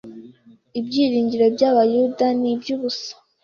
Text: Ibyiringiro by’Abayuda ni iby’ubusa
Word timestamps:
Ibyiringiro 0.79 1.45
by’Abayuda 1.55 2.25
ni 2.39 2.49
iby’ubusa 2.53 3.11